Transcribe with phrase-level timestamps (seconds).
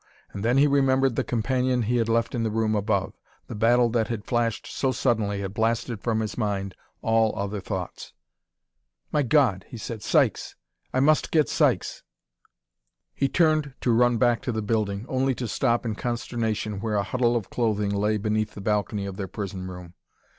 [0.33, 3.13] And then he remembered the companion he had left in the room above.
[3.45, 8.11] The battle that had flashed so suddenly had blasted from his mind all other thoughts.
[9.11, 10.55] "My God!" he said." Sykes!
[10.91, 12.01] I must get Sykes!"
[13.13, 17.03] He turned to run back to the building, only to stop in consternation where a
[17.03, 19.93] huddle of clothing lay beneath the balcony of their prison room.